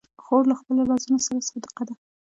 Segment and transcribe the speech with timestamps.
[0.23, 1.93] خور له خپلو رازونو سره صادقه ده.